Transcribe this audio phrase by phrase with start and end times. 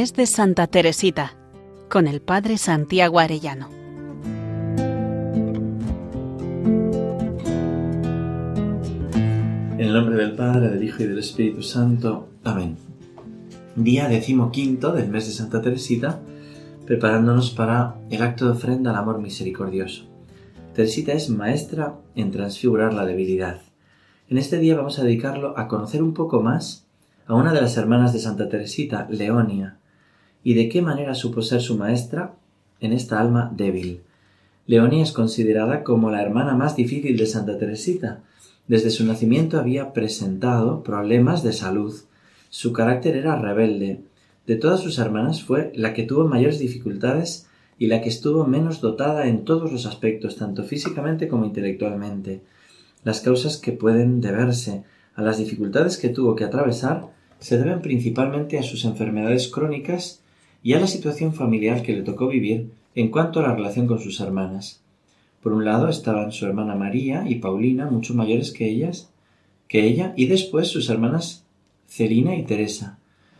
[0.00, 1.34] Mes de Santa Teresita
[1.90, 3.68] con el Padre Santiago Arellano.
[9.74, 12.30] En el nombre del Padre, del Hijo y del Espíritu Santo.
[12.44, 12.78] Amén.
[13.76, 16.22] Día decimoquinto del mes de Santa Teresita,
[16.86, 20.06] preparándonos para el acto de ofrenda al amor misericordioso.
[20.74, 23.60] Teresita es maestra en transfigurar la debilidad.
[24.30, 26.86] En este día vamos a dedicarlo a conocer un poco más
[27.26, 29.76] a una de las hermanas de Santa Teresita, Leonia,
[30.42, 32.34] y de qué manera supo ser su maestra
[32.80, 34.00] en esta alma débil.
[34.66, 38.20] Leonia es considerada como la hermana más difícil de Santa Teresita.
[38.68, 41.94] Desde su nacimiento había presentado problemas de salud.
[42.50, 44.00] Su carácter era rebelde.
[44.46, 47.48] De todas sus hermanas fue la que tuvo mayores dificultades
[47.78, 52.42] y la que estuvo menos dotada en todos los aspectos, tanto físicamente como intelectualmente.
[53.04, 54.84] Las causas que pueden deberse
[55.14, 60.20] a las dificultades que tuvo que atravesar se deben principalmente a sus enfermedades crónicas
[60.62, 64.00] y a la situación familiar que le tocó vivir en cuanto a la relación con
[64.00, 64.80] sus hermanas.
[65.42, 69.10] Por un lado estaban su hermana María y Paulina, mucho mayores que ellas,
[69.68, 71.44] que ella, y después sus hermanas
[71.86, 72.98] Celina y Teresa.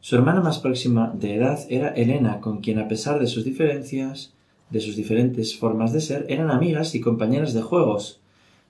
[0.00, 4.32] Su hermana más próxima de edad era Elena, con quien a pesar de sus diferencias,
[4.70, 8.20] de sus diferentes formas de ser, eran amigas y compañeras de juegos.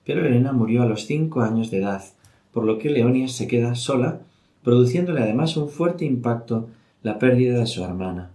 [0.05, 2.03] Pero Elena murió a los cinco años de edad,
[2.51, 4.19] por lo que Leonia se queda sola
[4.63, 6.69] produciéndole además un fuerte impacto
[7.03, 8.31] la pérdida de su hermana.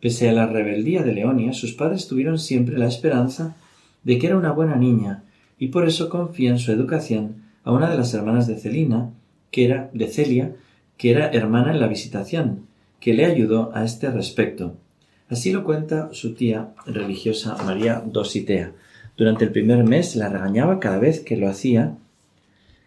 [0.00, 3.56] Pese a la rebeldía de Leonia, sus padres tuvieron siempre la esperanza
[4.02, 5.24] de que era una buena niña,
[5.58, 9.10] y por eso confían su educación a una de las hermanas de Celina,
[9.50, 10.56] que era de Celia,
[10.96, 12.66] que era hermana en la visitación,
[12.98, 14.76] que le ayudó a este respecto.
[15.28, 18.72] Así lo cuenta su tía religiosa María Dositea.
[19.16, 21.96] Durante el primer mes la regañaba cada vez que lo hacía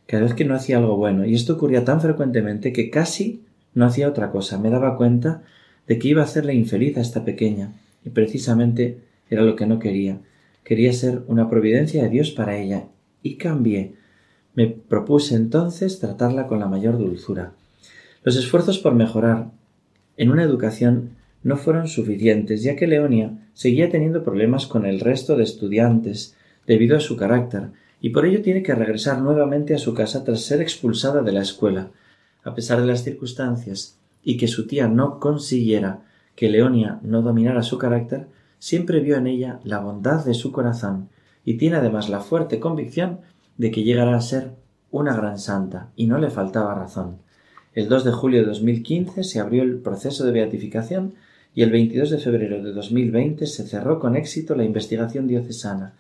[0.08, 3.42] cada vez que no hacía algo bueno, y esto ocurría tan frecuentemente que casi
[3.74, 4.60] no hacía otra cosa.
[4.60, 5.44] Me daba cuenta
[5.88, 7.74] de que iba a hacerle infeliz a esta pequeña,
[8.06, 10.20] y precisamente era lo que no quería.
[10.64, 12.86] Quería ser una providencia de Dios para ella,
[13.22, 13.94] y cambié.
[14.56, 17.54] Me propuse entonces tratarla con la mayor dulzura.
[18.24, 19.52] Los esfuerzos por mejorar
[20.16, 21.12] en una educación
[21.44, 26.36] no fueron suficientes, ya que Leonia seguía teniendo problemas con el resto de estudiantes
[26.66, 27.70] debido a su carácter,
[28.00, 31.42] y por ello tiene que regresar nuevamente a su casa tras ser expulsada de la
[31.42, 31.90] escuela.
[32.44, 36.02] A pesar de las circunstancias y que su tía no consiguiera
[36.36, 38.28] que Leonia no dominara su carácter,
[38.60, 41.10] siempre vio en ella la bondad de su corazón
[41.46, 43.20] y tiene además la fuerte convicción
[43.58, 44.52] de que llegará a ser
[44.90, 47.18] una gran santa, y no le faltaba razón.
[47.74, 51.16] El 2 de julio de 2015 se abrió el proceso de beatificación
[51.56, 55.94] y el 22 de febrero de 2020 se cerró con éxito la investigación diocesana,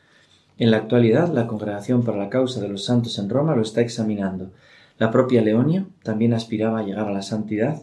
[0.57, 3.81] en la actualidad, la Congregación para la Causa de los Santos en Roma lo está
[3.81, 4.51] examinando.
[5.00, 7.81] La propia Leonia también aspiraba a llegar a la santidad,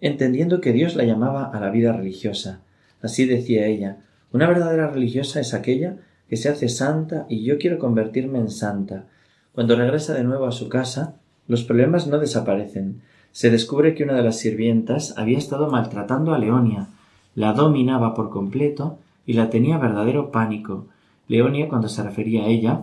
[0.00, 2.60] entendiendo que Dios la llamaba a la vida religiosa.
[3.02, 3.98] Así decía ella,
[4.32, 5.96] una verdadera religiosa es aquella
[6.28, 9.06] que se hace santa y yo quiero convertirme en santa.
[9.52, 11.16] Cuando regresa de nuevo a su casa,
[11.48, 13.02] los problemas no desaparecen.
[13.32, 16.86] Se descubre que una de las sirvientas había estado maltratando a Leonia,
[17.34, 20.86] la dominaba por completo y la tenía verdadero pánico.
[21.26, 22.82] Leonia, cuando se refería a ella,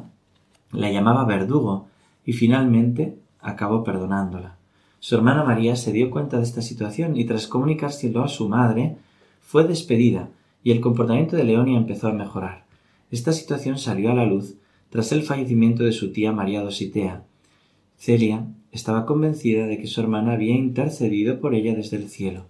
[0.71, 1.87] la llamaba verdugo
[2.25, 4.56] y finalmente acabó perdonándola.
[4.99, 8.97] Su hermana María se dio cuenta de esta situación y tras comunicárselo a su madre,
[9.41, 10.29] fue despedida
[10.63, 12.65] y el comportamiento de Leonia empezó a mejorar.
[13.11, 14.55] Esta situación salió a la luz
[14.89, 17.23] tras el fallecimiento de su tía María Dositea.
[17.97, 22.45] Celia estaba convencida de que su hermana había intercedido por ella desde el cielo.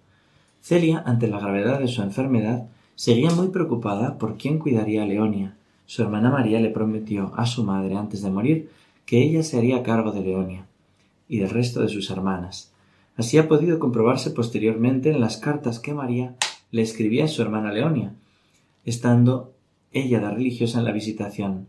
[0.61, 5.55] Celia, ante la gravedad de su enfermedad, seguía muy preocupada por quién cuidaría a Leonia,
[5.85, 8.69] su hermana María le prometió a su madre antes de morir
[9.05, 10.65] que ella se haría cargo de Leonia
[11.27, 12.71] y del resto de sus hermanas.
[13.15, 16.35] Así ha podido comprobarse posteriormente en las cartas que María
[16.71, 18.13] le escribía a su hermana Leonia,
[18.85, 19.53] estando
[19.91, 21.67] ella de religiosa en la visitación.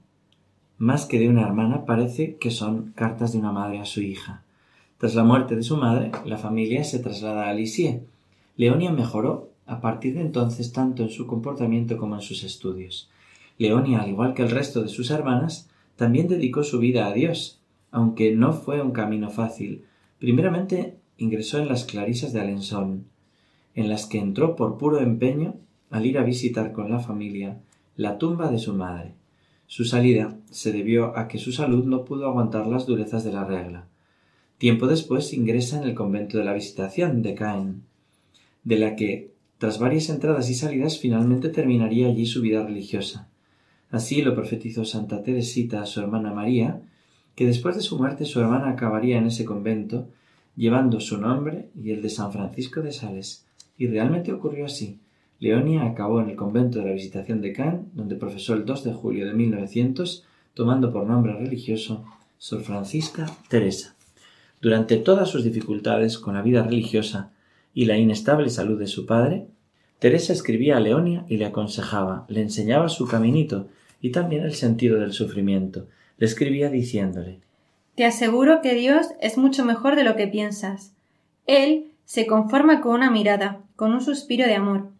[0.76, 4.42] Más que de una hermana parece que son cartas de una madre a su hija.
[4.98, 8.02] Tras la muerte de su madre, la familia se traslada a Lisieux.
[8.56, 13.08] Leonia mejoró a partir de entonces tanto en su comportamiento como en sus estudios.
[13.58, 17.57] Leonia, al igual que el resto de sus hermanas, también dedicó su vida a Dios,
[17.90, 19.84] aunque no fue un camino fácil.
[20.18, 23.04] Primeramente ingresó en las Clarisas de Alençon,
[23.74, 25.56] en las que entró por puro empeño
[25.90, 27.60] al ir a visitar con la familia
[27.96, 29.14] la tumba de su madre.
[29.66, 33.44] Su salida se debió a que su salud no pudo aguantar las durezas de la
[33.44, 33.86] regla.
[34.56, 37.82] Tiempo después ingresa en el convento de la Visitación de Caen,
[38.64, 43.28] de la que, tras varias entradas y salidas, finalmente terminaría allí su vida religiosa.
[43.90, 46.82] Así lo profetizó Santa Teresita a su hermana María,
[47.38, 50.08] que después de su muerte su hermana acabaría en ese convento,
[50.56, 53.46] llevando su nombre y el de San Francisco de Sales,
[53.76, 54.98] Y realmente ocurrió así.
[55.38, 58.92] Leonia acabó en el convento de la Visitación de Caen, donde profesó el 2 de
[58.92, 62.04] julio de 1900, tomando por nombre religioso
[62.38, 63.94] Sor Francisca Teresa.
[64.60, 67.30] Durante todas sus dificultades con la vida religiosa
[67.72, 69.46] y la inestable salud de su padre,
[70.00, 73.68] Teresa escribía a Leonia y le aconsejaba, le enseñaba su caminito
[74.00, 75.86] y también el sentido del sufrimiento.
[76.18, 77.40] Le escribía diciéndole
[77.94, 80.92] Te aseguro que Dios es mucho mejor de lo que piensas.
[81.46, 84.90] Él se conforma con una mirada, con un suspiro de amor.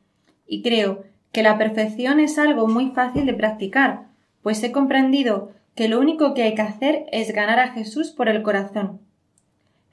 [0.46, 4.06] Y creo que la perfección es algo muy fácil de practicar,
[4.42, 8.28] pues he comprendido que lo único que hay que hacer es ganar a Jesús por
[8.28, 9.00] el corazón.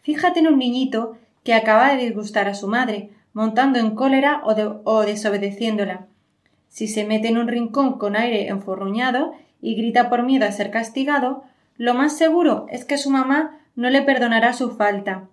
[0.01, 5.01] Fíjate en un niñito que acaba de disgustar a su madre, montando en cólera o,
[5.01, 6.07] desobedeciéndola.
[6.69, 9.33] Si se mete en un rincón con aire enforruñado
[9.65, 11.43] y grita por miedo a ser castigado,
[11.75, 15.27] lo más seguro es que su mamá no le perdonará su falta.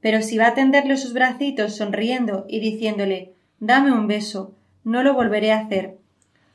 [0.00, 4.54] Pero si va a tenderle sus bracitos sonriendo y diciéndole Dame un beso,
[4.84, 5.98] no lo volveré a hacer.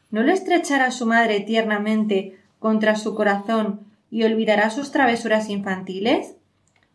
[0.09, 6.35] ¿No le estrechará su madre tiernamente contra su corazón y olvidará sus travesuras infantiles?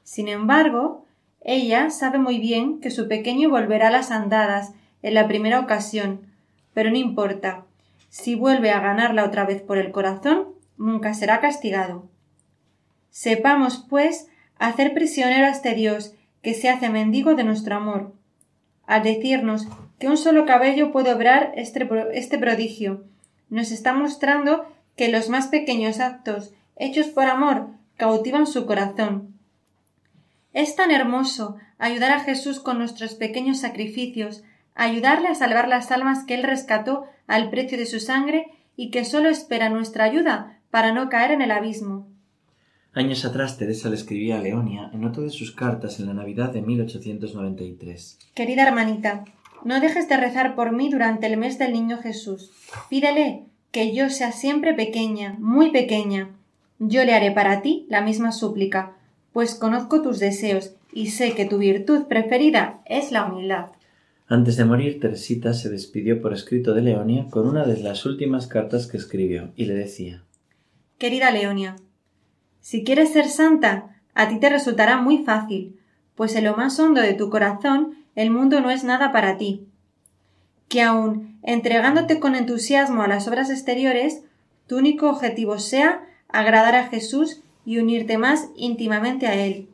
[0.03, 1.05] Sin embargo,
[1.43, 4.73] ella sabe muy bien que su pequeño volverá a las andadas
[5.03, 6.21] en la primera ocasión,
[6.73, 7.67] pero no importa.
[8.17, 12.09] Si vuelve a ganarla otra vez por el corazón, nunca será castigado.
[13.11, 14.29] Sepamos, pues,
[14.59, 18.15] hacer prisionero a este Dios que se hace mendigo de nuestro amor.
[18.87, 19.69] Al decirnos
[19.99, 23.05] que un solo cabello puede obrar este, este prodigio,
[23.51, 24.65] nos está mostrando
[24.97, 27.69] que los más pequeños actos hechos por amor
[27.99, 29.37] cautivan su corazón
[30.55, 34.43] es tan hermoso ayudar a Jesús con nuestros pequeños sacrificios,
[34.77, 38.47] ayudarle a salvar las almas que Él rescató al precio de su sangre
[38.77, 42.07] y que sólo espera nuestra ayuda para no caer en el abismo.
[42.93, 46.51] Años atrás Teresa le escribía a Leonia en otra de sus cartas en la Navidad
[46.53, 48.19] de 1893.
[48.35, 49.25] Querida hermanita,
[49.65, 52.53] no dejes de rezar por mí durante el mes del Niño Jesús.
[52.89, 56.31] Pídele que yo sea siempre pequeña, muy pequeña.
[56.79, 58.93] Yo le haré para ti la misma súplica,
[59.33, 63.67] pues conozco tus deseos y sé que tu virtud preferida es la humildad.
[64.29, 68.49] Antes de morir, Teresita se despidió por escrito de Leonia con una de las últimas
[68.49, 70.25] cartas que escribió y le decía
[70.99, 71.77] Querida Leonia,
[72.61, 75.79] si quieres ser santa, a ti te resultará muy fácil,
[76.17, 79.69] pues en lo más hondo de tu corazón el mundo no es nada para ti.
[80.69, 84.25] Que aun entregándote con entusiasmo a las obras exteriores,
[84.67, 89.69] tu único objetivo sea agradar a Jesús y unirte más íntimamente a Él.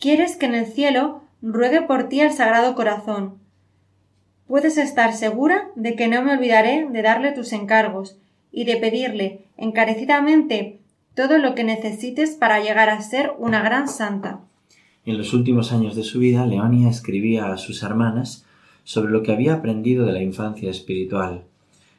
[0.00, 1.22] Quieres que en el cielo
[1.52, 3.34] ruegue por ti el Sagrado Corazón.
[4.48, 8.18] Puedes estar segura de que no me olvidaré de darle tus encargos
[8.50, 10.80] y de pedirle encarecidamente
[11.14, 14.40] todo lo que necesites para llegar a ser una gran santa.
[15.04, 18.44] En los últimos años de su vida, Leonia escribía a sus hermanas
[18.82, 21.44] sobre lo que había aprendido de la infancia espiritual.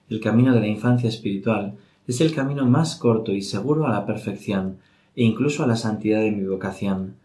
[0.10, 4.06] El camino de la infancia espiritual es el camino más corto y seguro a la
[4.06, 4.80] perfección
[5.16, 7.16] e incluso a la santidad de mi vocación.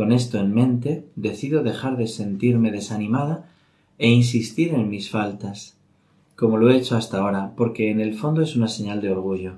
[0.00, 3.50] Con esto en mente, decido dejar de sentirme desanimada
[3.98, 5.76] e insistir en mis faltas,
[6.36, 9.56] como lo he hecho hasta ahora, porque en el fondo es una señal de orgullo.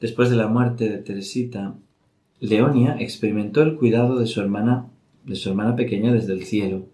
[0.00, 1.76] Después de la muerte de Teresita,
[2.40, 4.86] Leonia experimentó el cuidado de su hermana,
[5.24, 6.86] de su hermana pequeña desde el cielo.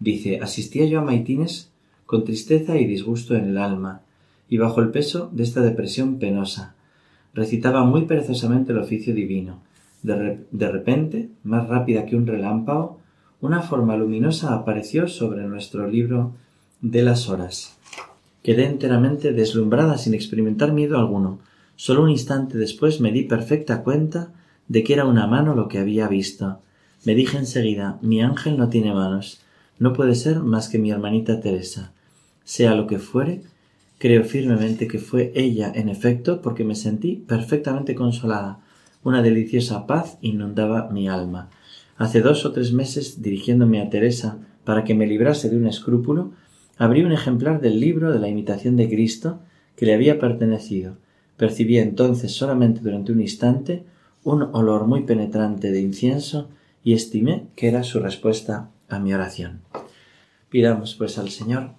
[0.00, 1.72] Dice, asistía yo a Maitines
[2.06, 4.00] con tristeza y disgusto en el alma,
[4.48, 6.74] y bajo el peso de esta depresión penosa.
[7.34, 9.60] Recitaba muy perezosamente el oficio divino.
[10.02, 12.98] De, repente, más rápida que un relámpago,
[13.40, 16.32] una forma luminosa apareció sobre nuestro libro
[16.80, 17.76] de las horas.
[18.42, 21.38] Quedé enteramente deslumbrada sin experimentar miedo alguno.
[21.76, 24.32] Solo un instante después me di perfecta cuenta
[24.68, 26.58] de que era una mano lo que había visto.
[27.04, 29.42] Me dije enseguida mi ángel no tiene manos.
[29.78, 31.92] No puede ser más que mi hermanita Teresa.
[32.44, 33.42] Sea lo que fuere,
[34.02, 38.58] Creo firmemente que fue ella, en efecto, porque me sentí perfectamente consolada.
[39.04, 41.50] Una deliciosa paz inundaba mi alma.
[41.96, 46.32] Hace dos o tres meses, dirigiéndome a Teresa para que me librase de un escrúpulo,
[46.78, 49.40] abrí un ejemplar del libro de la imitación de Cristo
[49.76, 50.96] que le había pertenecido.
[51.36, 53.84] Percibí entonces solamente durante un instante
[54.22, 56.48] un olor muy penetrante de incienso
[56.84, 59.62] y estimé que era su respuesta a mi oración.
[60.48, 61.70] Pidamos pues al Señor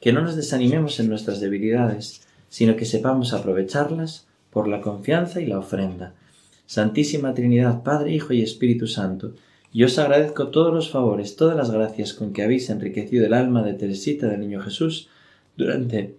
[0.00, 5.46] que no nos desanimemos en nuestras debilidades, sino que sepamos aprovecharlas por la confianza y
[5.46, 6.14] la ofrenda.
[6.66, 9.34] Santísima Trinidad, Padre, Hijo y Espíritu Santo,
[9.72, 13.62] yo os agradezco todos los favores, todas las gracias con que habéis enriquecido el alma
[13.62, 15.08] de Teresita del Niño Jesús
[15.56, 16.14] durante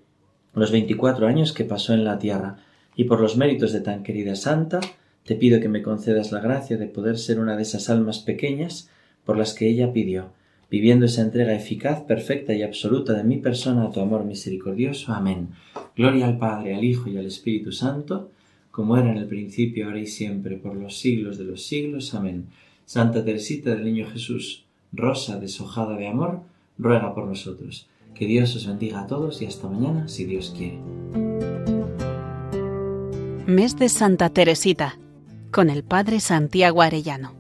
[0.54, 2.58] los veinticuatro años que pasó en la tierra,
[2.96, 4.80] y por los méritos de tan querida Santa,
[5.24, 8.90] te pido que me concedas la gracia de poder ser una de esas almas pequeñas
[9.26, 10.32] por las que ella pidió,
[10.72, 15.14] viviendo esa entrega eficaz, perfecta y absoluta de mi persona a tu amor misericordioso.
[15.14, 15.50] Amén.
[15.96, 18.32] Gloria al Padre, al Hijo y al Espíritu Santo,
[18.78, 22.14] como era en el principio, ahora y siempre, por los siglos de los siglos.
[22.14, 22.46] Amén.
[22.86, 26.42] Santa Teresita del Niño Jesús, rosa deshojada de amor,
[26.78, 27.88] ruega por nosotros.
[28.14, 30.78] Que Dios os bendiga a todos y hasta mañana, si Dios quiere.
[33.48, 35.00] Mes de Santa Teresita,
[35.50, 37.37] con el Padre Santiago Arellano.